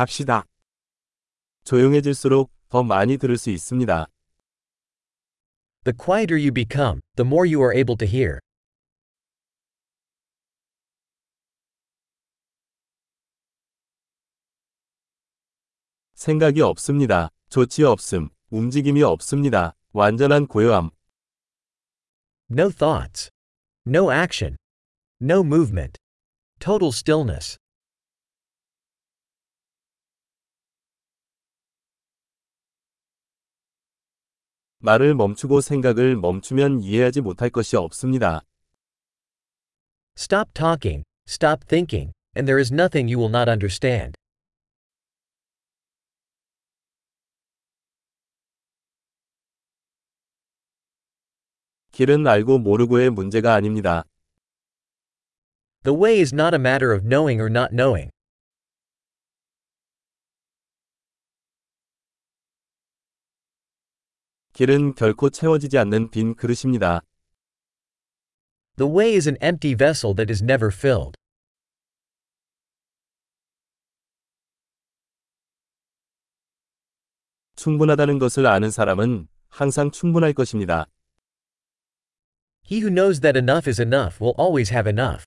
[0.00, 0.46] 갑시다.
[1.64, 4.06] 조용해질수록 더 많이 들을 수 있습니다.
[5.84, 8.38] The quieter you become, the more you are able to hear.
[16.14, 17.28] 생각이 없습니다.
[17.50, 19.74] 조치 없음, 움직임이 없습니다.
[19.92, 20.88] 완전한 고요함.
[22.50, 23.28] No thoughts.
[23.86, 24.56] No action.
[25.20, 25.98] No movement.
[26.58, 27.59] Total stillness.
[34.80, 38.42] 말을 멈추고 생각을 멈추면 이해하지 못할 것이 없습니다.
[40.16, 44.14] Stop talking, stop thinking, and there is nothing you will not understand.
[51.92, 54.04] 길은 알고 모르고의 문제가 아닙니다.
[55.82, 58.10] The way is not a matter of knowing or not knowing.
[64.60, 67.00] 길은 결코 채워지지 않는 빈 그릇입니다.
[68.76, 71.16] The way is an empty vessel that is never filled.
[77.56, 80.84] 충분하다는 것을 아는 사람은 항상 충분할 것입니다.
[82.70, 85.24] He who knows that enough is enough will always have enough.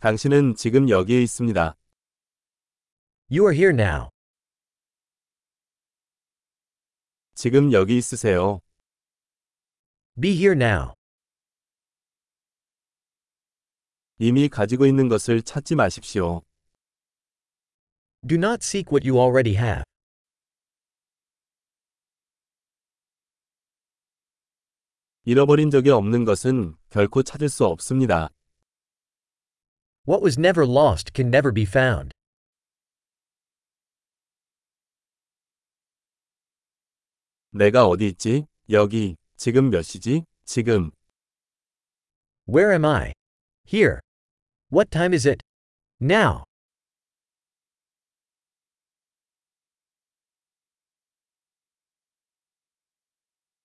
[0.00, 1.74] 당신은 지금 여기에 있습니다.
[3.31, 4.09] You are here now.
[7.35, 8.61] 지금 여기 있으세요.
[10.19, 10.93] Be here now.
[14.17, 16.41] 이미 가지고 있는 것을 찾지 마십시오.
[18.25, 19.83] Do not seek what you already have.
[25.25, 28.29] 잃어버린 적이 없는 것은 결코 찾을 수 없습니다.
[30.07, 32.10] What was never lost can never be found.
[37.52, 38.46] 내가 어디 있지?
[38.70, 39.16] 여기.
[39.36, 40.24] 지금 몇 시지?
[40.44, 40.90] 지금.
[42.48, 43.12] Where am I?
[43.70, 44.00] Here.
[44.72, 45.42] What time is it?
[46.00, 46.44] Now.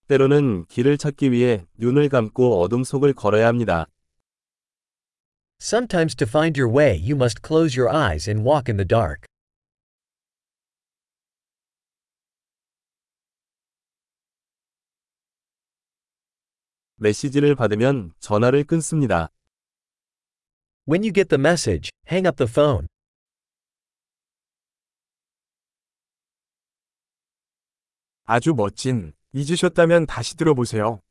[0.07, 3.87] 때로는 길을 찾기 위해 눈을 감고 어둠 속을 걸어야 합니다.
[5.61, 9.25] Sometimes to find your way you must close your eyes and walk in the dark.
[16.97, 19.29] 메시지를 받으면 전화를 끊습니다.
[20.87, 22.87] When you get the message, hang up the phone.
[28.25, 29.13] 아주 멋진.
[29.33, 31.01] 잊으셨다면 다시 들어보세요.